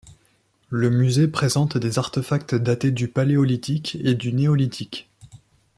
[0.71, 5.11] Le musée présente des artefacts datés du paléolithique et du néolithique.